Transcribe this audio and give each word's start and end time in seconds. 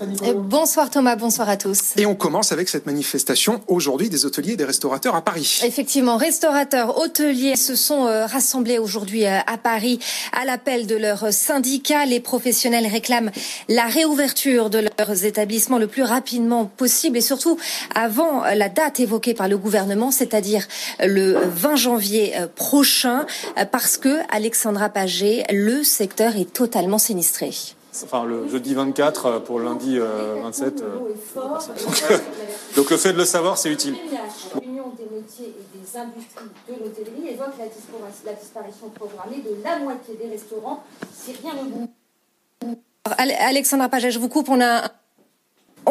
Stéphanie 0.00 0.30
Euh, 0.30 0.34
Bonsoir 0.34 0.90
Thomas, 0.90 1.16
bonsoir 1.16 1.48
à 1.48 1.56
tous. 1.56 1.94
Et 1.96 2.06
on 2.06 2.14
commence 2.14 2.52
avec 2.52 2.68
cette 2.68 2.86
manifestation 2.86 3.60
aujourd'hui 3.66 4.08
des 4.08 4.24
hôteliers 4.24 4.52
et 4.52 4.56
des 4.56 4.64
restaurateurs 4.64 5.14
à 5.14 5.22
Paris. 5.22 5.60
Effectivement, 5.64 6.16
restaurateurs, 6.16 6.98
hôteliers 6.98 7.56
se 7.56 7.74
sont 7.74 8.06
euh, 8.06 8.26
rassemblés 8.26 8.78
aujourd'hui 8.78 9.26
euh, 9.26 9.38
à 9.46 9.58
Paris 9.58 9.98
à 10.32 10.44
l'appel 10.44 10.86
de 10.86 10.96
leurs 10.96 11.32
syndicats. 11.32 12.06
Les 12.06 12.20
professionnels 12.20 12.86
réclament 12.86 13.30
la 13.68 13.86
réouverture 13.86 14.70
de 14.70 14.88
leurs 14.98 15.24
établissements 15.24 15.78
le 15.78 15.86
plus 15.86 16.02
rapidement 16.02 16.64
possible 16.64 17.18
et 17.18 17.20
surtout 17.20 17.58
avant 17.94 18.44
la 18.44 18.68
date 18.68 19.00
évoquée 19.00 19.34
par 19.34 19.48
le 19.48 19.58
gouvernement, 19.58 20.10
c'est-à-dire 20.10 20.66
le 21.00 21.38
20 21.44 21.76
janvier 21.76 22.34
prochain, 22.56 23.26
parce 23.70 23.96
que 23.96 24.18
Alexandra 24.30 24.88
Pagé, 24.88 25.44
le 25.50 25.82
secteur 25.82 26.36
est 26.36 26.52
totalement 26.52 26.98
sinistré. 26.98 27.52
Enfin, 28.04 28.24
le 28.24 28.48
jeudi 28.48 28.74
24 28.74 29.40
pour 29.40 29.58
lundi 29.60 29.98
euh, 29.98 30.36
27. 30.42 30.82
euh, 30.82 30.98
Donc 32.76 32.90
le 32.90 32.96
fait 32.96 33.12
de 33.12 33.18
le 33.18 33.24
savoir, 33.24 33.58
c'est 33.58 33.70
utile. 33.70 33.96
L'Union 34.62 34.92
des 34.96 35.06
métiers 35.14 35.46
et 35.48 35.76
des 35.78 35.96
industries 35.98 36.44
de 36.68 36.74
l'hôtellerie 36.74 37.28
évoque 37.34 37.58
la, 37.58 37.66
dispara- 37.66 38.24
la 38.24 38.32
disparition 38.34 38.88
programmée 38.90 39.38
de 39.44 39.62
la 39.64 39.78
moitié 39.80 40.14
des 40.14 40.28
restaurants 40.30 40.84
si 41.12 41.32
rien 41.42 41.54
ne 41.64 41.68
bouge. 41.68 41.88
Ale- 43.18 43.32
Alexandra 43.40 43.88
Pagé, 43.88 44.10
je 44.12 44.18
vous 44.20 44.28
coupe, 44.28 44.48
on 44.48 44.60
a... 44.60 44.88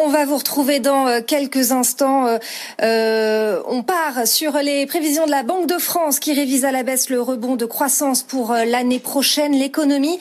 On 0.01 0.07
va 0.07 0.23
vous 0.23 0.37
retrouver 0.37 0.79
dans 0.79 1.07
euh, 1.07 1.19
quelques 1.19 1.73
instants. 1.73 2.25
Euh, 2.25 2.37
euh, 2.81 3.61
on 3.67 3.83
part 3.83 4.25
sur 4.25 4.53
les 4.53 4.85
prévisions 4.85 5.25
de 5.25 5.31
la 5.31 5.43
Banque 5.43 5.67
de 5.67 5.77
France 5.77 6.19
qui 6.19 6.31
révise 6.31 6.63
à 6.63 6.71
la 6.71 6.83
baisse 6.83 7.09
le 7.09 7.21
rebond 7.21 7.57
de 7.57 7.65
croissance 7.65 8.23
pour 8.23 8.53
l'année 8.53 8.99
prochaine. 8.99 9.51
L'économie 9.51 10.17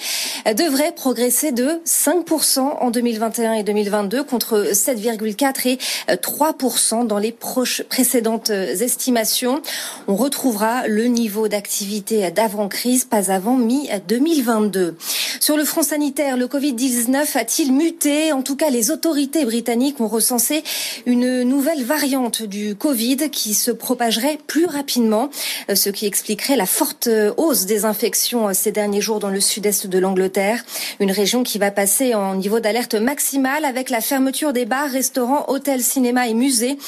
devrait 0.57 0.91
progresser 0.91 1.53
de 1.53 1.81
5% 1.87 2.59
en 2.59 2.91
2021 2.91 3.53
et 3.53 3.63
2022 3.63 4.25
contre 4.25 4.73
7,4% 4.73 5.69
et 5.69 5.79
euh, 6.11 6.17
3% 6.17 7.07
dans 7.07 7.19
les 7.19 7.31
proches 7.31 7.85
précédentes 7.85 8.51
estimations. 8.51 9.63
On 10.09 10.17
retrouvera 10.17 10.89
le 10.89 11.05
niveau 11.05 11.47
d'activité 11.47 12.29
d'avant-crise, 12.33 13.05
pas 13.05 13.31
avant 13.31 13.55
mi-2022. 13.55 14.95
Sur 15.39 15.57
le 15.57 15.65
front 15.65 15.85
sanitaire, 15.85 16.37
le 16.37 16.49
Covid-19 16.49 17.39
a-t-il 17.39 17.73
muté? 17.73 18.33
En 18.33 18.43
tout 18.43 18.57
cas, 18.57 18.71
les 18.71 18.91
autorités 18.91 19.45
britanniques 19.45 19.68
ont 20.01 20.09
recensé 20.09 20.63
une 21.07 21.43
nouvelle 21.43 21.85
variante 21.85 22.43
du 22.43 22.75
Covid 22.75 23.31
qui 23.31 23.55
se 23.55 23.71
propagerait 23.71 24.39
plus 24.47 24.67
rapidement, 24.67 25.31
euh, 25.71 25.75
ce 25.75 25.91
qui 25.91 26.07
expliquerait 26.07 26.57
la 26.57 26.67
forte 26.67 27.07
euh, 27.07 27.33
hausse 27.37 27.67
des 27.67 27.85
infections 27.85 28.49
euh, 28.49 28.53
ces 28.55 28.73
derniers 28.73 29.01
jours 29.01 29.19
dans 29.19 29.29
le 29.29 29.41
sud-est 29.41 29.87
de 29.87 29.99
l'Angleterre, 29.99 30.65
une 31.01 31.11
région 31.11 31.43
qui 31.43 31.59
va 31.59 31.71
passer 31.71 32.15
en 32.15 32.35
niveau 32.35 32.61
d'alerte 32.61 32.95
maximale 32.95 33.65
avec 33.65 33.91
la 33.91 34.01
fermeture 34.01 34.53
des 34.53 34.65
bars, 34.65 34.91
restaurants, 34.91 35.45
hôtels, 35.49 35.83
cinémas 35.83 36.27
et 36.27 36.35
musées. 36.35 36.79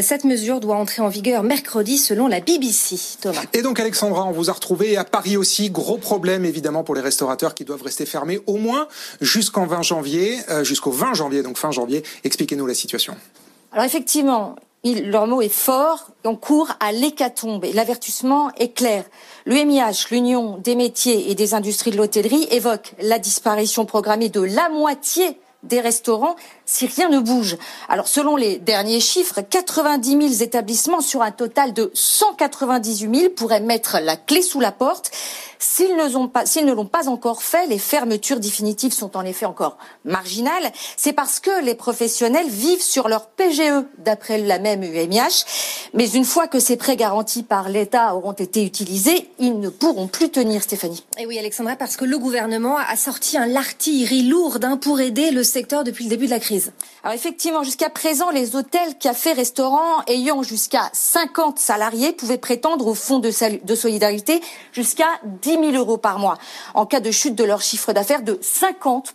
Cette 0.00 0.24
mesure 0.24 0.60
doit 0.60 0.76
entrer 0.76 1.02
en 1.02 1.08
vigueur 1.08 1.42
mercredi 1.42 1.98
selon 1.98 2.28
la 2.28 2.40
BBC. 2.40 2.96
Thomas. 3.20 3.42
Et 3.52 3.62
donc 3.62 3.80
Alexandra, 3.80 4.24
on 4.24 4.32
vous 4.32 4.50
a 4.50 4.52
retrouvé 4.52 4.96
à 4.96 5.04
Paris 5.04 5.36
aussi. 5.36 5.70
Gros 5.70 5.98
problème 5.98 6.44
évidemment 6.44 6.84
pour 6.84 6.94
les 6.94 7.00
restaurateurs 7.00 7.54
qui 7.54 7.64
doivent 7.64 7.82
rester 7.82 8.06
fermés 8.06 8.40
au 8.46 8.56
moins 8.56 8.88
jusqu'en 9.20 9.66
20 9.66 9.82
janvier, 9.82 10.38
euh, 10.50 10.64
jusqu'au 10.64 10.90
20 10.90 11.14
janvier, 11.14 11.42
donc 11.42 11.56
fin 11.56 11.70
janvier. 11.70 12.02
Expliquez-nous 12.28 12.66
la 12.66 12.74
situation. 12.74 13.16
Alors 13.72 13.86
effectivement, 13.86 14.54
leur 14.84 15.26
mot 15.26 15.40
est 15.40 15.48
fort, 15.48 16.10
on 16.24 16.36
court 16.36 16.72
à 16.78 16.92
l'hécatombe 16.92 17.64
l'avertissement 17.72 18.50
est 18.56 18.74
clair. 18.76 19.04
L'UMIH, 19.46 20.08
l'Union 20.10 20.58
des 20.58 20.76
métiers 20.76 21.30
et 21.30 21.34
des 21.34 21.54
industries 21.54 21.90
de 21.90 21.96
l'hôtellerie, 21.96 22.46
évoque 22.50 22.92
la 23.00 23.18
disparition 23.18 23.86
programmée 23.86 24.28
de 24.28 24.42
la 24.42 24.68
moitié 24.68 25.38
des 25.62 25.80
restaurants 25.80 26.36
si 26.66 26.86
rien 26.86 27.08
ne 27.08 27.18
bouge. 27.18 27.56
Alors 27.88 28.08
selon 28.08 28.36
les 28.36 28.58
derniers 28.58 29.00
chiffres, 29.00 29.40
90 29.40 30.10
000 30.10 30.42
établissements 30.42 31.00
sur 31.00 31.22
un 31.22 31.32
total 31.32 31.72
de 31.72 31.90
198 31.94 33.20
000 33.20 33.32
pourraient 33.34 33.60
mettre 33.60 33.98
la 34.00 34.16
clé 34.16 34.42
sous 34.42 34.60
la 34.60 34.72
porte. 34.72 35.10
S'ils 35.58 35.96
ne, 35.96 36.16
ont 36.16 36.28
pas, 36.28 36.44
l'ont 36.62 36.86
pas 36.86 37.08
encore 37.08 37.42
fait, 37.42 37.66
les 37.66 37.78
fermetures 37.78 38.38
définitives 38.38 38.92
sont 38.92 39.16
en 39.16 39.24
effet 39.24 39.46
encore 39.46 39.76
marginales. 40.04 40.72
C'est 40.96 41.12
parce 41.12 41.40
que 41.40 41.64
les 41.64 41.74
professionnels 41.74 42.48
vivent 42.48 42.82
sur 42.82 43.08
leur 43.08 43.26
PGE, 43.26 43.84
d'après 43.98 44.38
la 44.38 44.60
même 44.60 44.84
UMIH. 44.84 45.44
Mais 45.94 46.08
une 46.10 46.24
fois 46.24 46.46
que 46.46 46.60
ces 46.60 46.76
prêts 46.76 46.96
garantis 46.96 47.42
par 47.42 47.68
l'État 47.68 48.14
auront 48.14 48.32
été 48.32 48.64
utilisés, 48.64 49.30
ils 49.38 49.58
ne 49.58 49.68
pourront 49.68 50.06
plus 50.06 50.30
tenir, 50.30 50.62
Stéphanie. 50.62 51.04
Et 51.18 51.26
oui, 51.26 51.38
Alexandra, 51.38 51.74
parce 51.74 51.96
que 51.96 52.04
le 52.04 52.18
gouvernement 52.18 52.76
a 52.76 52.96
sorti 52.96 53.36
un 53.36 53.46
l'artillerie 53.46 54.22
lourde 54.22 54.64
hein, 54.64 54.76
pour 54.76 55.00
aider 55.00 55.32
le 55.32 55.42
depuis 55.62 56.04
le 56.04 56.10
début 56.10 56.26
de 56.26 56.30
la 56.30 56.40
crise. 56.40 56.72
Alors 57.02 57.14
effectivement, 57.14 57.62
jusqu'à 57.62 57.90
présent, 57.90 58.30
les 58.30 58.56
hôtels, 58.56 58.96
cafés, 58.98 59.32
restaurants 59.32 60.02
ayant 60.06 60.42
jusqu'à 60.42 60.90
50 60.92 61.58
salariés 61.58 62.12
pouvaient 62.12 62.38
prétendre 62.38 62.86
au 62.86 62.94
fonds 62.94 63.18
de, 63.18 63.30
de 63.64 63.74
solidarité 63.74 64.40
jusqu'à 64.72 65.08
10 65.42 65.50
000 65.50 65.62
euros 65.72 65.98
par 65.98 66.18
mois 66.18 66.38
en 66.74 66.86
cas 66.86 67.00
de 67.00 67.10
chute 67.10 67.34
de 67.34 67.44
leur 67.44 67.60
chiffre 67.60 67.92
d'affaires 67.92 68.22
de 68.22 68.38
50 68.40 69.14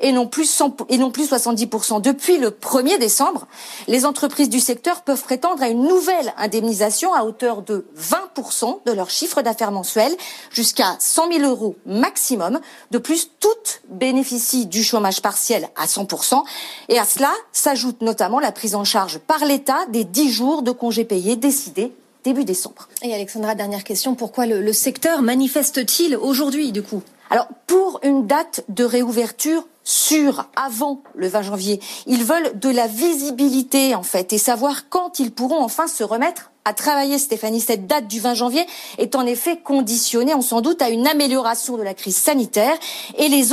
et 0.00 0.12
non 0.12 0.26
plus 0.26 0.44
100 0.44 0.86
et 0.88 0.98
non 0.98 1.10
plus 1.10 1.26
70 1.26 1.68
Depuis 2.00 2.38
le 2.38 2.50
1er 2.50 2.98
décembre, 2.98 3.46
les 3.88 4.04
entreprises 4.04 4.50
du 4.50 4.60
secteur 4.60 5.02
peuvent 5.02 5.22
prétendre 5.22 5.62
à 5.62 5.68
une 5.68 5.84
nouvelle 5.84 6.34
indemnisation 6.36 7.14
à 7.14 7.24
hauteur 7.24 7.62
de 7.62 7.86
20% 7.98 8.80
de 8.84 8.92
leur 8.92 9.10
chiffre 9.10 9.42
d'affaires 9.42 9.72
mensuel 9.72 10.14
jusqu'à 10.50 10.96
100 10.98 11.32
000 11.32 11.50
euros 11.50 11.76
maximum. 11.86 12.60
De 12.90 12.98
plus, 12.98 13.30
toutes 13.40 13.80
bénéficient 13.88 14.66
du 14.66 14.84
chômage 14.84 15.22
partiel 15.22 15.68
à 15.76 15.86
100% 15.86 16.42
et 16.88 16.98
à 16.98 17.04
cela 17.04 17.32
s'ajoute 17.52 18.02
notamment 18.02 18.40
la 18.40 18.52
prise 18.52 18.74
en 18.74 18.84
charge 18.84 19.18
par 19.18 19.44
l'État 19.44 19.86
des 19.88 20.04
10 20.04 20.30
jours 20.30 20.62
de 20.62 20.72
congés 20.72 21.04
payés 21.04 21.36
décidés 21.36 21.92
début 22.22 22.44
décembre. 22.44 22.88
Et 23.02 23.14
Alexandra, 23.14 23.54
dernière 23.54 23.84
question, 23.84 24.16
pourquoi 24.16 24.46
le, 24.46 24.60
le 24.60 24.72
secteur 24.72 25.22
manifeste-t-il 25.22 26.16
aujourd'hui 26.16 26.72
du 26.72 26.82
coup? 26.82 27.02
Alors, 27.30 27.46
pour 27.66 28.00
une 28.02 28.26
date 28.26 28.64
de 28.68 28.84
réouverture 28.84 29.64
sûre 29.86 30.48
avant 30.56 31.00
le 31.14 31.28
20 31.28 31.42
janvier, 31.42 31.80
ils 32.06 32.24
veulent 32.24 32.58
de 32.58 32.68
la 32.68 32.88
visibilité 32.88 33.94
en 33.94 34.02
fait 34.02 34.32
et 34.32 34.38
savoir 34.38 34.88
quand 34.88 35.20
ils 35.20 35.30
pourront 35.30 35.62
enfin 35.62 35.86
se 35.86 36.02
remettre 36.02 36.50
à 36.64 36.74
travailler, 36.74 37.18
Stéphanie. 37.18 37.60
Cette 37.60 37.86
date 37.86 38.08
du 38.08 38.18
20 38.18 38.34
janvier 38.34 38.66
est 38.98 39.14
en 39.14 39.24
effet 39.24 39.56
conditionnée, 39.56 40.34
on 40.34 40.42
s'en 40.42 40.60
doute, 40.60 40.82
à 40.82 40.90
une 40.90 41.06
amélioration 41.06 41.76
de 41.76 41.82
la 41.84 41.94
crise 41.94 42.16
sanitaire. 42.16 42.76
Et 43.16 43.28
les, 43.28 43.50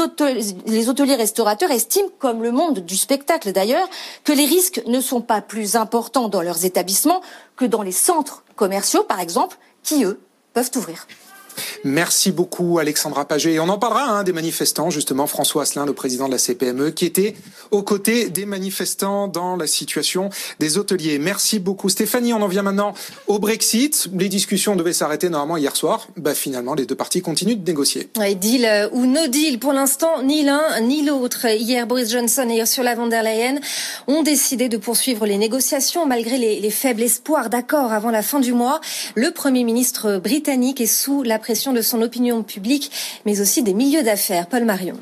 les 0.65 0.89
hôteliers 0.89 1.15
restaurateurs 1.15 1.69
estiment, 1.69 2.09
comme 2.18 2.41
le 2.41 2.51
monde 2.51 2.80
du 2.80 2.97
spectacle 2.97 3.51
d'ailleurs, 3.51 3.88
que 4.24 4.33
les 4.33 4.45
risques 4.45 4.81
ne 4.88 5.00
sont 5.00 5.21
pas 5.21 5.41
plus 5.41 5.75
importants 5.75 6.27
dans 6.27 6.41
leurs 6.41 6.65
établissements 6.65 7.21
que 7.56 7.65
dans 7.65 7.83
les 7.83 7.91
centres 7.91 8.44
commerciaux, 8.56 9.03
par 9.03 9.19
exemple, 9.19 9.57
qui, 9.83 10.03
eux, 10.06 10.19
peuvent 10.53 10.71
ouvrir. 10.75 11.06
Merci 11.84 12.32
beaucoup 12.32 12.80
Alexandra 12.80 13.26
Paget. 13.26 13.54
Et 13.54 13.60
on 13.60 13.70
en 13.70 13.78
parlera 13.78 14.04
hein, 14.10 14.24
des 14.24 14.34
manifestants, 14.34 14.90
justement 14.90 15.28
François 15.28 15.64
Asselin, 15.64 15.86
le 15.86 15.94
président 15.94 16.28
de 16.28 16.32
la 16.32 16.38
CPME, 16.38 16.92
qui 16.92 17.06
était 17.06 17.36
aux 17.72 17.84
côtés 17.84 18.30
des 18.30 18.46
manifestants 18.46 19.28
dans 19.28 19.56
la 19.56 19.68
situation 19.68 20.30
des 20.60 20.78
hôteliers. 20.78 21.20
Merci 21.20 21.60
beaucoup 21.60 21.90
Stéphanie. 21.90 22.34
On 22.34 22.42
en 22.42 22.48
vient 22.48 22.64
maintenant 22.64 22.94
au 23.28 23.40
Brexit. 23.40 24.10
Les 24.14 24.30
discussions 24.30 24.76
devaient 24.76 24.94
s'arrêter 24.94 25.30
normalement 25.30 25.58
hier 25.58 25.76
soir. 25.76 26.08
Bah, 26.18 26.34
finalement, 26.34 26.74
les 26.74 26.86
deux 26.86 26.96
parties 26.96 27.22
continuent 27.22 27.56
de 27.56 27.66
négocier. 27.66 28.10
Ouais, 28.18 28.36
deal 28.36 28.66
euh, 28.66 28.90
ou 28.92 29.06
no 29.06 29.28
deal 29.28 29.60
pour 29.60 29.74
l'instant, 29.74 30.22
ni 30.24 30.44
l'un 30.44 30.62
ni 30.82 31.04
l'autre. 31.04 31.46
Hier, 31.46 31.88
Boris 31.88 32.12
Johnson 32.12 32.48
et 32.50 32.60
Ursula 32.60 32.96
von 32.96 33.08
der 33.08 33.24
Leyen 33.24 33.60
ont 34.08 34.24
décidé 34.24 34.70
de 34.70 34.78
poursuivre 34.78 35.26
les 35.26 35.38
négociations 35.38 36.06
malgré 36.06 36.38
les, 36.38 36.60
les 36.60 36.72
faibles 36.72 37.02
espoirs 37.02 37.50
d'accord 37.50 37.92
avant 37.92 38.12
la 38.12 38.22
fin 38.22 38.40
du 38.40 38.54
mois. 38.54 38.82
Le 39.16 39.32
Premier 39.32 39.64
ministre 39.64 40.18
britannique 40.18 40.82
est 40.82 40.86
sous 40.86 41.24
la 41.24 41.40
de 41.74 41.81
son 41.81 42.01
opinion 42.01 42.44
publique, 42.44 42.92
mais 43.25 43.42
aussi 43.42 43.63
des 43.63 43.74
milieux 43.74 44.04
d'affaires. 44.04 44.48
Paul 44.48 44.66
Marion. 44.66 44.98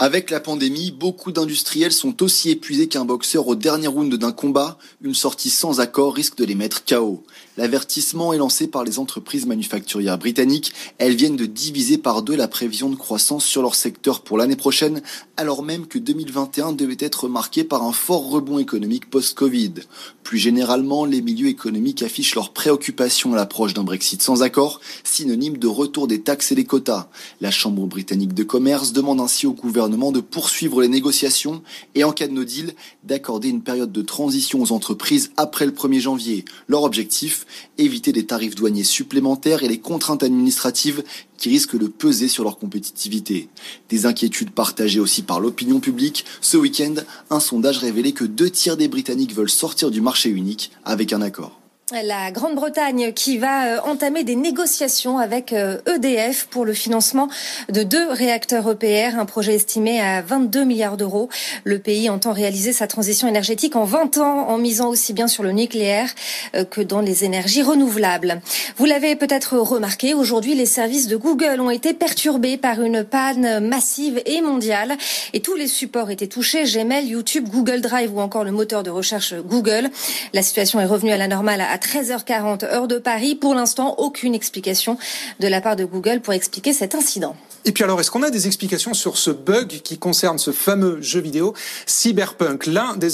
Avec 0.00 0.30
la 0.30 0.38
pandémie, 0.38 0.92
beaucoup 0.92 1.32
d'industriels 1.32 1.90
sont 1.90 2.22
aussi 2.22 2.50
épuisés 2.50 2.86
qu'un 2.86 3.04
boxeur 3.04 3.48
au 3.48 3.56
dernier 3.56 3.88
round 3.88 4.14
d'un 4.14 4.30
combat. 4.30 4.78
Une 5.02 5.12
sortie 5.14 5.50
sans 5.50 5.80
accord 5.80 6.14
risque 6.14 6.36
de 6.36 6.44
les 6.44 6.54
mettre 6.54 6.84
KO. 6.84 7.24
L'avertissement 7.56 8.32
est 8.32 8.38
lancé 8.38 8.68
par 8.68 8.84
les 8.84 9.00
entreprises 9.00 9.46
manufacturières 9.46 10.16
britanniques. 10.16 10.72
Elles 10.98 11.16
viennent 11.16 11.34
de 11.34 11.46
diviser 11.46 11.98
par 11.98 12.22
deux 12.22 12.36
la 12.36 12.46
prévision 12.46 12.90
de 12.90 12.94
croissance 12.94 13.44
sur 13.44 13.60
leur 13.60 13.74
secteur 13.74 14.20
pour 14.20 14.38
l'année 14.38 14.54
prochaine, 14.54 15.02
alors 15.36 15.64
même 15.64 15.88
que 15.88 15.98
2021 15.98 16.74
devait 16.74 16.96
être 17.00 17.26
marqué 17.28 17.64
par 17.64 17.82
un 17.82 17.92
fort 17.92 18.30
rebond 18.30 18.60
économique 18.60 19.10
post-Covid. 19.10 19.74
Plus 20.22 20.38
généralement, 20.38 21.06
les 21.06 21.22
milieux 21.22 21.48
économiques 21.48 22.04
affichent 22.04 22.36
leur 22.36 22.52
préoccupation 22.52 23.32
à 23.32 23.36
l'approche 23.36 23.74
d'un 23.74 23.82
Brexit 23.82 24.22
sans 24.22 24.42
accord, 24.42 24.80
synonyme 25.02 25.56
de 25.56 25.66
retour 25.66 26.06
des 26.06 26.20
taxes 26.20 26.52
et 26.52 26.54
des 26.54 26.64
quotas. 26.64 27.08
La 27.40 27.50
Chambre 27.50 27.86
britannique 27.86 28.34
de 28.34 28.44
commerce 28.44 28.92
demande 28.92 29.20
ainsi 29.20 29.46
au 29.48 29.52
gouvernement 29.52 29.87
de 29.88 30.20
poursuivre 30.20 30.82
les 30.82 30.88
négociations 30.88 31.62
et, 31.94 32.04
en 32.04 32.12
cas 32.12 32.28
de 32.28 32.32
no 32.32 32.44
deal, 32.44 32.74
d'accorder 33.04 33.48
une 33.48 33.62
période 33.62 33.92
de 33.92 34.02
transition 34.02 34.62
aux 34.62 34.72
entreprises 34.72 35.32
après 35.36 35.66
le 35.66 35.72
1er 35.72 36.00
janvier. 36.00 36.44
Leur 36.68 36.82
objectif 36.84 37.46
éviter 37.78 38.12
des 38.12 38.26
tarifs 38.26 38.54
douaniers 38.54 38.84
supplémentaires 38.84 39.62
et 39.62 39.68
les 39.68 39.78
contraintes 39.78 40.22
administratives 40.22 41.02
qui 41.36 41.48
risquent 41.48 41.78
de 41.78 41.86
peser 41.86 42.28
sur 42.28 42.44
leur 42.44 42.58
compétitivité. 42.58 43.48
Des 43.88 44.06
inquiétudes 44.06 44.50
partagées 44.50 45.00
aussi 45.00 45.22
par 45.22 45.40
l'opinion 45.40 45.80
publique. 45.80 46.24
Ce 46.40 46.56
week-end, 46.56 46.94
un 47.30 47.40
sondage 47.40 47.78
révélait 47.78 48.12
que 48.12 48.24
deux 48.24 48.50
tiers 48.50 48.76
des 48.76 48.88
Britanniques 48.88 49.34
veulent 49.34 49.50
sortir 49.50 49.90
du 49.90 50.00
marché 50.00 50.28
unique 50.28 50.70
avec 50.84 51.12
un 51.12 51.22
accord. 51.22 51.58
La 51.90 52.30
Grande-Bretagne 52.30 53.14
qui 53.14 53.38
va 53.38 53.64
euh, 53.64 53.80
entamer 53.80 54.22
des 54.22 54.36
négociations 54.36 55.16
avec 55.16 55.52
EDF 55.52 55.56
euh, 55.56 56.44
e 56.44 56.46
pour 56.50 56.66
le 56.66 56.74
financement 56.74 57.30
de 57.70 57.82
deux 57.82 58.10
réacteurs 58.10 58.70
EPR, 58.70 59.18
un 59.18 59.24
projet 59.24 59.54
estimé 59.54 59.98
à 59.98 60.20
22 60.20 60.64
milliards 60.64 60.98
d'euros. 60.98 61.30
Le 61.64 61.78
pays 61.78 62.10
entend 62.10 62.34
réaliser 62.34 62.74
sa 62.74 62.88
transition 62.88 63.26
énergétique 63.26 63.74
en 63.74 63.84
20 63.84 64.18
ans 64.18 64.48
en 64.50 64.58
misant 64.58 64.90
aussi 64.90 65.14
bien 65.14 65.28
sur 65.28 65.42
le 65.42 65.52
nucléaire 65.52 66.10
euh, 66.54 66.64
que 66.64 66.82
dans 66.82 67.00
les 67.00 67.24
énergies 67.24 67.62
renouvelables. 67.62 68.42
Vous 68.76 68.84
l'avez 68.84 69.16
peut-être 69.16 69.56
remarqué, 69.56 70.12
aujourd'hui 70.12 70.54
les 70.54 70.66
services 70.66 71.06
de 71.06 71.16
Google 71.16 71.58
ont 71.58 71.70
été 71.70 71.94
perturbés 71.94 72.58
par 72.58 72.82
une 72.82 73.02
panne 73.02 73.66
massive 73.66 74.20
et 74.26 74.42
mondiale 74.42 74.98
et 75.32 75.40
tous 75.40 75.54
les 75.54 75.68
supports 75.68 76.10
étaient 76.10 76.26
touchés, 76.26 76.64
Gmail, 76.64 77.06
YouTube, 77.06 77.48
Google 77.48 77.80
Drive 77.80 78.14
ou 78.14 78.20
encore 78.20 78.44
le 78.44 78.52
moteur 78.52 78.82
de 78.82 78.90
recherche 78.90 79.32
Google. 79.34 79.88
La 80.34 80.42
situation 80.42 80.80
est 80.80 80.86
revenue 80.86 81.12
à 81.12 81.16
la 81.16 81.28
normale 81.28 81.62
13h40 81.78 82.64
heure 82.64 82.88
de 82.88 82.98
Paris. 82.98 83.34
Pour 83.34 83.54
l'instant, 83.54 83.94
aucune 83.98 84.34
explication 84.34 84.98
de 85.40 85.48
la 85.48 85.60
part 85.60 85.76
de 85.76 85.84
Google 85.84 86.20
pour 86.20 86.34
expliquer 86.34 86.72
cet 86.72 86.94
incident. 86.94 87.36
Et 87.64 87.72
puis 87.72 87.84
alors, 87.84 88.00
est-ce 88.00 88.10
qu'on 88.10 88.22
a 88.22 88.30
des 88.30 88.46
explications 88.46 88.94
sur 88.94 89.18
ce 89.18 89.30
bug 89.30 89.80
qui 89.82 89.98
concerne 89.98 90.38
ce 90.38 90.52
fameux 90.52 91.02
jeu 91.02 91.20
vidéo 91.20 91.54
Cyberpunk, 91.86 92.66
l'un 92.66 92.96
des, 92.96 93.10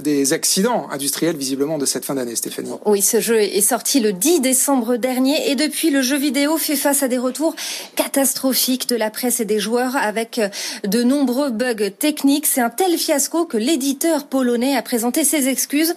des, 0.00 0.32
accidents 0.32 0.88
industriels 0.90 1.36
visiblement 1.36 1.78
de 1.78 1.84
cette 1.84 2.04
fin 2.04 2.14
d'année, 2.14 2.36
Stéphanie? 2.36 2.70
Oui, 2.86 3.02
ce 3.02 3.20
jeu 3.20 3.38
est 3.38 3.60
sorti 3.60 4.00
le 4.00 4.12
10 4.12 4.40
décembre 4.40 4.96
dernier 4.96 5.50
et 5.50 5.56
depuis, 5.56 5.90
le 5.90 6.00
jeu 6.00 6.16
vidéo 6.16 6.56
fait 6.56 6.76
face 6.76 7.02
à 7.02 7.08
des 7.08 7.18
retours 7.18 7.54
catastrophiques 7.96 8.88
de 8.88 8.96
la 8.96 9.10
presse 9.10 9.40
et 9.40 9.44
des 9.44 9.58
joueurs 9.58 9.96
avec 9.96 10.40
de 10.84 11.02
nombreux 11.02 11.50
bugs 11.50 11.90
techniques. 11.90 12.46
C'est 12.46 12.62
un 12.62 12.70
tel 12.70 12.96
fiasco 12.96 13.44
que 13.44 13.56
l'éditeur 13.56 14.26
polonais 14.26 14.76
a 14.76 14.82
présenté 14.82 15.24
ses 15.24 15.48
excuses 15.48 15.94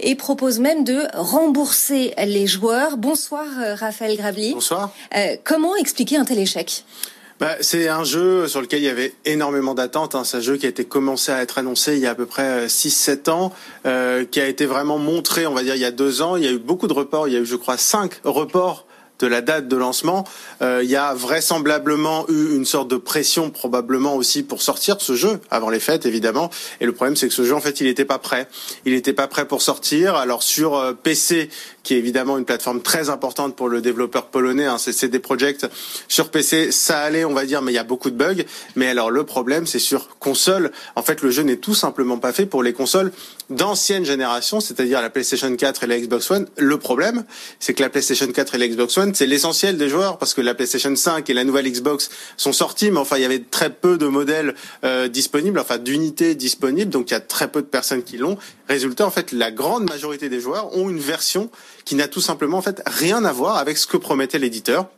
et 0.00 0.14
propose 0.14 0.60
même 0.60 0.84
de 0.84 1.06
rembourser 1.14 1.57
les 2.26 2.46
joueurs. 2.46 2.96
Bonsoir, 2.96 3.46
Raphaël 3.76 4.16
Grabli. 4.16 4.54
Bonsoir. 4.54 4.90
Euh, 5.16 5.36
comment 5.44 5.74
expliquer 5.76 6.16
un 6.16 6.24
tel 6.24 6.38
échec? 6.38 6.84
Bah, 7.40 7.56
c'est 7.60 7.88
un 7.88 8.02
jeu 8.02 8.48
sur 8.48 8.60
lequel 8.60 8.80
il 8.80 8.86
y 8.86 8.88
avait 8.88 9.14
énormément 9.24 9.74
d'attentes. 9.74 10.14
Hein. 10.14 10.24
C'est 10.24 10.38
un 10.38 10.40
jeu 10.40 10.56
qui 10.56 10.66
a 10.66 10.68
été 10.68 10.84
commencé 10.84 11.30
à 11.30 11.40
être 11.40 11.58
annoncé 11.58 11.94
il 11.94 12.00
y 12.00 12.06
a 12.06 12.10
à 12.10 12.14
peu 12.14 12.26
près 12.26 12.66
6-7 12.66 13.30
ans, 13.30 13.52
euh, 13.86 14.24
qui 14.24 14.40
a 14.40 14.48
été 14.48 14.66
vraiment 14.66 14.98
montré, 14.98 15.46
on 15.46 15.54
va 15.54 15.62
dire, 15.62 15.76
il 15.76 15.80
y 15.80 15.84
a 15.84 15.92
deux 15.92 16.20
ans. 16.20 16.36
Il 16.36 16.44
y 16.44 16.48
a 16.48 16.50
eu 16.50 16.58
beaucoup 16.58 16.88
de 16.88 16.92
reports. 16.92 17.28
Il 17.28 17.34
y 17.34 17.36
a 17.36 17.40
eu, 17.40 17.46
je 17.46 17.56
crois, 17.56 17.76
cinq 17.76 18.20
reports 18.24 18.87
de 19.18 19.26
la 19.26 19.40
date 19.40 19.68
de 19.68 19.76
lancement. 19.76 20.24
Euh, 20.62 20.80
il 20.82 20.90
y 20.90 20.96
a 20.96 21.14
vraisemblablement 21.14 22.26
eu 22.28 22.54
une 22.54 22.64
sorte 22.64 22.88
de 22.88 22.96
pression 22.96 23.50
probablement 23.50 24.14
aussi 24.14 24.42
pour 24.42 24.62
sortir 24.62 24.96
de 24.96 25.02
ce 25.02 25.14
jeu 25.14 25.40
avant 25.50 25.70
les 25.70 25.80
fêtes 25.80 26.06
évidemment. 26.06 26.50
Et 26.80 26.86
le 26.86 26.92
problème 26.92 27.16
c'est 27.16 27.28
que 27.28 27.34
ce 27.34 27.44
jeu 27.44 27.54
en 27.54 27.60
fait 27.60 27.80
il 27.80 27.86
n'était 27.86 28.04
pas 28.04 28.18
prêt. 28.18 28.48
Il 28.84 28.92
n'était 28.92 29.12
pas 29.12 29.26
prêt 29.26 29.46
pour 29.46 29.62
sortir. 29.62 30.14
Alors 30.14 30.42
sur 30.42 30.76
euh, 30.76 30.92
PC 30.92 31.50
qui 31.82 31.94
est 31.94 31.98
évidemment 31.98 32.38
une 32.38 32.44
plateforme 32.44 32.82
très 32.82 33.08
importante 33.08 33.56
pour 33.56 33.68
le 33.68 33.80
développeur 33.80 34.26
polonais, 34.26 34.66
hein, 34.66 34.76
c'est 34.78 34.92
CD 34.92 35.18
Projekt. 35.18 35.66
Sur 36.06 36.30
PC 36.30 36.70
ça 36.70 37.00
allait 37.00 37.24
on 37.24 37.34
va 37.34 37.44
dire 37.44 37.62
mais 37.62 37.72
il 37.72 37.76
y 37.76 37.78
a 37.78 37.84
beaucoup 37.84 38.10
de 38.10 38.16
bugs. 38.16 38.44
Mais 38.76 38.88
alors 38.88 39.10
le 39.10 39.24
problème 39.24 39.66
c'est 39.66 39.78
sur 39.78 40.18
console. 40.18 40.70
En 40.96 41.02
fait 41.02 41.22
le 41.22 41.30
jeu 41.30 41.42
n'est 41.42 41.56
tout 41.56 41.74
simplement 41.74 42.18
pas 42.18 42.32
fait 42.32 42.46
pour 42.46 42.62
les 42.62 42.72
consoles 42.72 43.12
d'ancienne 43.50 44.04
génération, 44.04 44.60
c'est-à-dire 44.60 45.00
la 45.00 45.10
PlayStation 45.10 45.54
4 45.54 45.84
et 45.84 45.86
la 45.86 45.98
Xbox 45.98 46.30
One. 46.30 46.46
Le 46.56 46.78
problème 46.78 47.24
c'est 47.60 47.74
que 47.74 47.82
la 47.82 47.88
PlayStation 47.90 48.26
4 48.26 48.54
et 48.54 48.58
la 48.58 48.68
Xbox 48.68 48.96
One 48.98 49.14
c'est 49.14 49.26
l'essentiel 49.26 49.76
des 49.76 49.88
joueurs 49.88 50.18
parce 50.18 50.34
que 50.34 50.40
la 50.40 50.54
PlayStation 50.54 50.94
5 50.94 51.28
et 51.28 51.34
la 51.34 51.44
nouvelle 51.44 51.70
Xbox 51.70 52.10
sont 52.36 52.52
sortis, 52.52 52.90
mais 52.90 52.98
enfin 52.98 53.16
il 53.16 53.22
y 53.22 53.26
avait 53.26 53.40
très 53.40 53.70
peu 53.70 53.98
de 53.98 54.06
modèles 54.06 54.54
euh, 54.84 55.08
disponibles, 55.08 55.58
enfin 55.58 55.78
d'unités 55.78 56.34
disponibles, 56.34 56.90
donc 56.90 57.10
il 57.10 57.14
y 57.14 57.16
a 57.16 57.20
très 57.20 57.48
peu 57.48 57.62
de 57.62 57.66
personnes 57.66 58.02
qui 58.02 58.16
l'ont. 58.16 58.38
Résultat, 58.68 59.06
en 59.06 59.10
fait, 59.10 59.32
la 59.32 59.50
grande 59.50 59.88
majorité 59.88 60.28
des 60.28 60.40
joueurs 60.40 60.76
ont 60.76 60.90
une 60.90 60.98
version 60.98 61.50
qui 61.84 61.94
n'a 61.94 62.08
tout 62.08 62.20
simplement 62.20 62.58
en 62.58 62.62
fait 62.62 62.82
rien 62.86 63.24
à 63.24 63.32
voir 63.32 63.56
avec 63.56 63.78
ce 63.78 63.86
que 63.86 63.96
promettait 63.96 64.38
l'éditeur 64.38 64.90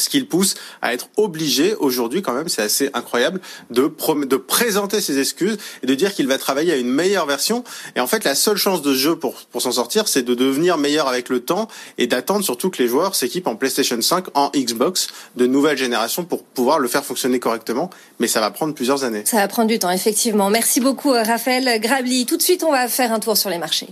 ce 0.00 0.08
qui 0.08 0.18
le 0.18 0.26
pousse 0.26 0.54
à 0.82 0.92
être 0.94 1.08
obligé 1.16 1.74
aujourd'hui 1.76 2.22
quand 2.22 2.32
même, 2.32 2.48
c'est 2.48 2.62
assez 2.62 2.90
incroyable, 2.94 3.40
de, 3.70 3.92
de 4.24 4.36
présenter 4.36 5.00
ses 5.00 5.18
excuses 5.18 5.58
et 5.82 5.86
de 5.86 5.94
dire 5.94 6.14
qu'il 6.14 6.26
va 6.26 6.38
travailler 6.38 6.72
à 6.72 6.76
une 6.76 6.90
meilleure 6.90 7.26
version. 7.26 7.64
Et 7.96 8.00
en 8.00 8.06
fait, 8.06 8.24
la 8.24 8.34
seule 8.34 8.56
chance 8.56 8.82
de 8.82 8.94
jeu 8.94 9.16
pour, 9.16 9.34
pour 9.50 9.62
s'en 9.62 9.72
sortir, 9.72 10.08
c'est 10.08 10.22
de 10.22 10.34
devenir 10.34 10.78
meilleur 10.78 11.08
avec 11.08 11.28
le 11.28 11.40
temps 11.40 11.68
et 11.98 12.06
d'attendre 12.06 12.44
surtout 12.44 12.70
que 12.70 12.82
les 12.82 12.88
joueurs 12.88 13.14
s'équipent 13.14 13.46
en 13.46 13.56
PlayStation 13.56 14.00
5, 14.00 14.26
en 14.34 14.50
Xbox 14.54 15.08
de 15.36 15.46
nouvelle 15.46 15.78
génération 15.78 16.24
pour 16.24 16.42
pouvoir 16.42 16.78
le 16.78 16.88
faire 16.88 17.04
fonctionner 17.04 17.38
correctement. 17.38 17.90
Mais 18.18 18.26
ça 18.26 18.40
va 18.40 18.50
prendre 18.50 18.74
plusieurs 18.74 19.04
années. 19.04 19.22
Ça 19.24 19.38
va 19.38 19.48
prendre 19.48 19.68
du 19.68 19.78
temps, 19.78 19.90
effectivement. 19.90 20.50
Merci 20.50 20.80
beaucoup, 20.80 21.10
Raphaël 21.10 21.80
Grabli. 21.80 22.26
Tout 22.26 22.36
de 22.36 22.42
suite, 22.42 22.64
on 22.64 22.72
va 22.72 22.88
faire 22.88 23.12
un 23.12 23.20
tour 23.20 23.36
sur 23.36 23.50
les 23.50 23.58
marchés. 23.58 23.88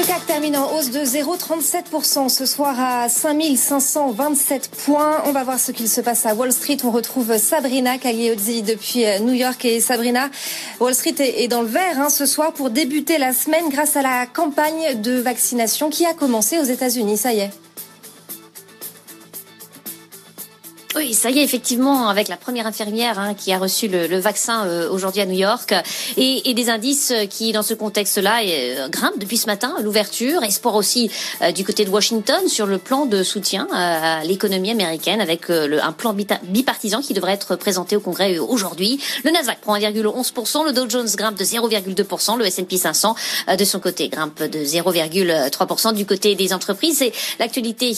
Le 0.00 0.06
CAC 0.06 0.26
termine 0.26 0.56
en 0.56 0.74
hausse 0.74 0.90
de 0.90 1.00
0,37% 1.00 2.30
ce 2.30 2.46
soir 2.46 2.74
à 2.80 3.10
5527 3.10 4.70
points. 4.70 5.22
On 5.26 5.32
va 5.32 5.44
voir 5.44 5.60
ce 5.60 5.72
qu'il 5.72 5.90
se 5.90 6.00
passe 6.00 6.24
à 6.24 6.34
Wall 6.34 6.54
Street. 6.54 6.78
On 6.84 6.90
retrouve 6.90 7.36
Sabrina 7.36 7.98
Cagliozzi 7.98 8.62
depuis 8.62 9.04
euh, 9.04 9.18
New 9.18 9.34
York. 9.34 9.62
Et 9.66 9.78
Sabrina, 9.80 10.30
Wall 10.80 10.94
Street 10.94 11.16
est 11.18 11.48
dans 11.48 11.60
le 11.60 11.68
vert 11.68 12.00
hein, 12.00 12.08
ce 12.08 12.24
soir 12.24 12.54
pour 12.54 12.70
débuter 12.70 13.18
la 13.18 13.34
semaine 13.34 13.68
grâce 13.68 13.94
à 13.94 14.00
la 14.00 14.24
campagne 14.24 15.02
de 15.02 15.20
vaccination 15.20 15.90
qui 15.90 16.06
a 16.06 16.14
commencé 16.14 16.58
aux 16.58 16.64
États-Unis. 16.64 17.18
Ça 17.18 17.34
y 17.34 17.40
est. 17.40 17.50
Oui, 20.96 21.14
ça 21.14 21.30
y 21.30 21.38
est, 21.38 21.44
effectivement, 21.44 22.08
avec 22.08 22.26
la 22.26 22.36
première 22.36 22.66
infirmière 22.66 23.16
hein, 23.20 23.34
qui 23.34 23.52
a 23.52 23.58
reçu 23.58 23.86
le, 23.86 24.08
le 24.08 24.18
vaccin 24.18 24.66
euh, 24.66 24.90
aujourd'hui 24.90 25.20
à 25.20 25.26
New 25.26 25.38
York, 25.38 25.72
et, 26.16 26.50
et, 26.50 26.52
des 26.52 26.68
indices 26.68 27.12
qui, 27.30 27.52
dans 27.52 27.62
ce 27.62 27.74
contexte-là, 27.74 28.40
euh, 28.44 28.88
grimpent 28.88 29.20
depuis 29.20 29.36
ce 29.36 29.46
matin, 29.46 29.72
l'ouverture, 29.84 30.42
espoir 30.42 30.74
aussi 30.74 31.08
euh, 31.42 31.52
du 31.52 31.64
côté 31.64 31.84
de 31.84 31.90
Washington 31.90 32.48
sur 32.48 32.66
le 32.66 32.78
plan 32.78 33.06
de 33.06 33.22
soutien 33.22 33.68
à 33.72 34.24
l'économie 34.24 34.72
américaine, 34.72 35.20
avec 35.20 35.48
le, 35.48 35.80
un 35.80 35.92
plan 35.92 36.12
bipartisan 36.12 37.02
qui 37.02 37.14
devrait 37.14 37.34
être 37.34 37.54
présenté 37.54 37.94
au 37.94 38.00
Congrès 38.00 38.38
aujourd'hui. 38.38 39.00
Le 39.22 39.30
Nasdaq 39.30 39.60
prend 39.60 39.78
1,11%, 39.78 40.64
le 40.64 40.72
Dow 40.72 40.90
Jones 40.90 41.08
grimpe 41.14 41.38
de 41.38 41.44
0,2%, 41.44 42.36
le 42.36 42.46
S&P 42.46 42.76
500 42.76 43.14
de 43.56 43.64
son 43.64 43.78
côté 43.78 44.08
grimpe 44.08 44.42
de 44.42 44.58
0,3% 44.58 45.94
du 45.94 46.04
côté 46.04 46.34
des 46.34 46.52
entreprises. 46.52 47.00
Et 47.02 47.12
l'actualité 47.38 47.94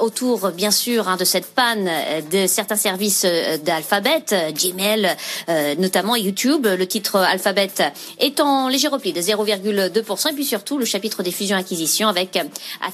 autour, 0.00 0.50
bien 0.50 0.70
sûr, 0.70 1.08
hein, 1.08 1.16
de 1.16 1.24
cette 1.24 1.46
panne 1.46 1.88
de 2.32 2.46
certains 2.46 2.76
services 2.76 3.26
d'Alphabet, 3.64 4.24
Gmail, 4.52 5.16
notamment 5.78 6.16
YouTube. 6.16 6.66
Le 6.66 6.86
titre 6.86 7.16
Alphabet 7.16 7.70
est 8.18 8.40
en 8.40 8.68
léger 8.68 8.88
repli 8.88 9.12
de 9.12 9.20
0,2%. 9.20 10.30
Et 10.30 10.34
puis 10.34 10.44
surtout, 10.44 10.78
le 10.78 10.84
chapitre 10.84 11.22
des 11.22 11.30
fusions-acquisitions 11.30 12.08
avec 12.08 12.38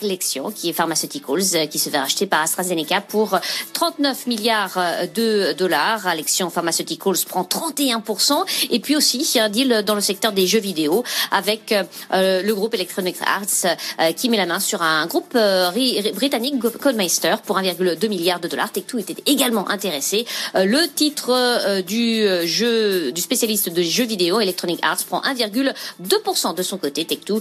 Alexion, 0.00 0.50
qui 0.50 0.70
est 0.70 0.73
Pharmaceuticals, 0.73 1.68
qui 1.70 1.78
se 1.78 1.90
fait 1.90 1.99
racheter 1.99 2.26
par 2.26 2.42
AstraZeneca 2.42 3.00
pour 3.00 3.38
39 3.73 4.26
milliards 4.26 4.78
de 5.14 5.52
dollars. 5.52 6.06
Alexion 6.06 6.50
Pharmaceuticals 6.50 7.25
prend 7.28 7.42
31%. 7.42 8.44
Et 8.70 8.80
puis 8.80 8.96
aussi, 8.96 9.38
un 9.38 9.49
deal 9.49 9.82
dans 9.85 9.94
le 9.94 10.00
secteur 10.00 10.32
des 10.32 10.46
jeux 10.46 10.61
vidéo 10.61 11.04
avec 11.30 11.75
le 12.12 12.52
groupe 12.52 12.75
Electronic 12.75 13.16
Arts 13.25 13.76
qui 14.16 14.28
met 14.28 14.37
la 14.37 14.46
main 14.46 14.61
sur 14.61 14.82
un 14.82 15.06
groupe 15.06 15.35
euh, 15.35 15.70
britannique, 16.14 16.61
Codemeister, 16.80 17.37
pour 17.44 17.58
1,2 17.58 18.08
milliard 18.08 18.40
de 18.40 18.49
dollars. 18.49 18.70
Tech2 18.73 18.99
était 19.11 19.23
également 19.27 19.69
intéressé. 19.69 20.27
Euh, 20.55 20.65
le 20.65 20.89
titre 20.89 21.31
euh, 21.31 21.83
du 21.83 22.25
jeu, 22.47 23.13
du 23.13 23.21
spécialiste 23.21 23.69
de 23.69 23.83
jeux 23.83 24.05
vidéo, 24.05 24.41
Electronic 24.41 24.81
Arts, 24.83 25.05
prend 25.09 25.21
1,2% 25.23 26.55
de 26.55 26.63
son 26.63 26.79
côté. 26.79 27.05
Tech2 27.05 27.41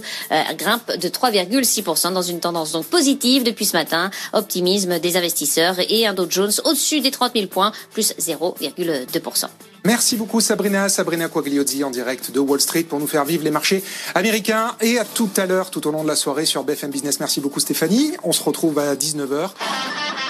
grimpe 0.56 0.96
de 0.98 1.08
3,6% 1.08 2.12
dans 2.12 2.22
une 2.22 2.40
tendance 2.40 2.72
donc 2.72 2.86
positive 2.86 3.42
depuis 3.42 3.64
ce 3.64 3.76
matin. 3.76 4.10
Optimisme 4.32 4.98
des 4.98 5.16
investisseurs 5.16 5.76
et 5.88 6.06
un 6.06 6.14
Jones 6.28 6.52
au-dessus 6.64 7.00
des 7.00 7.10
30 7.10 7.32
000 7.34 7.46
points, 7.46 7.72
plus 7.92 8.14
0,2%. 8.18 9.46
Merci 9.84 10.16
beaucoup 10.16 10.40
Sabrina, 10.40 10.88
Sabrina 10.88 11.28
Quagliozzi 11.28 11.84
en 11.84 11.90
direct 11.90 12.32
de 12.32 12.40
Wall 12.40 12.60
Street 12.60 12.82
pour 12.82 12.98
nous 12.98 13.06
faire 13.06 13.24
vivre 13.24 13.44
les 13.44 13.52
marchés 13.52 13.84
américains 14.16 14.74
et 14.80 14.98
à 14.98 15.04
tout 15.04 15.30
à 15.36 15.46
l'heure 15.46 15.70
tout 15.70 15.86
au 15.86 15.92
long 15.92 16.02
de 16.02 16.08
la 16.08 16.16
soirée 16.16 16.44
sur 16.44 16.64
BFM 16.64 16.90
Business. 16.90 17.20
Merci 17.20 17.40
beaucoup 17.40 17.60
Stéphanie. 17.60 18.12
On 18.24 18.32
se 18.32 18.42
retrouve 18.42 18.80
à 18.80 18.96
19h. 18.96 19.50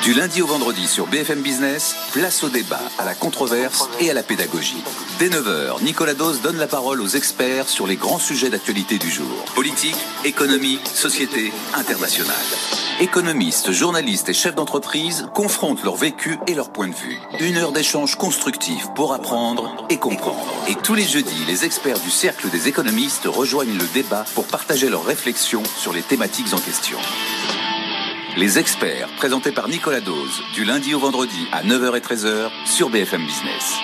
Du 0.06 0.14
lundi 0.14 0.40
au 0.40 0.46
vendredi 0.46 0.86
sur 0.86 1.08
BFM 1.08 1.40
Business, 1.40 1.96
place 2.12 2.44
au 2.44 2.48
débat, 2.48 2.80
à 2.96 3.04
la 3.04 3.16
controverse 3.16 3.88
et 3.98 4.08
à 4.08 4.14
la 4.14 4.22
pédagogie. 4.22 4.84
Dès 5.18 5.28
9h, 5.28 5.82
Nicolas 5.82 6.14
Dose 6.14 6.42
donne 6.42 6.58
la 6.58 6.68
parole 6.68 7.00
aux 7.00 7.08
experts 7.08 7.68
sur 7.68 7.88
les 7.88 7.96
grands 7.96 8.20
sujets 8.20 8.48
d'actualité 8.48 8.98
du 8.98 9.10
jour. 9.10 9.44
Politique, 9.56 9.96
économie, 10.24 10.78
société, 10.94 11.52
internationale. 11.74 12.36
Économistes, 13.00 13.72
journalistes 13.72 14.28
et 14.28 14.32
chefs 14.32 14.54
d'entreprise 14.54 15.26
confrontent 15.34 15.82
leur 15.82 15.96
vécu 15.96 16.38
et 16.46 16.54
leur 16.54 16.70
point 16.70 16.86
de 16.86 16.94
vue. 16.94 17.18
Une 17.40 17.56
heure 17.56 17.72
d'échange 17.72 18.14
constructif 18.14 18.86
pour 18.94 19.12
apprendre 19.12 19.88
et 19.90 19.98
comprendre. 19.98 20.54
Et 20.68 20.76
tous 20.76 20.94
les 20.94 21.02
jeudis, 21.02 21.44
les 21.48 21.64
experts 21.64 21.98
du 21.98 22.12
Cercle 22.12 22.48
des 22.50 22.68
économistes 22.68 23.24
rejoignent 23.26 23.76
le 23.76 23.92
débat 23.92 24.24
pour 24.36 24.44
partager 24.44 24.88
leurs 24.88 25.04
réflexions 25.04 25.64
sur 25.76 25.92
les 25.92 26.02
thématiques 26.02 26.54
en 26.54 26.58
question. 26.58 26.98
Les 28.38 28.58
experts, 28.58 29.08
présentés 29.16 29.50
par 29.50 29.66
Nicolas 29.66 30.02
Dose, 30.02 30.42
du 30.52 30.64
lundi 30.64 30.94
au 30.94 30.98
vendredi 30.98 31.48
à 31.52 31.62
9h 31.62 31.96
et 31.96 32.00
13h 32.00 32.50
sur 32.66 32.90
BFM 32.90 33.24
Business. 33.24 33.80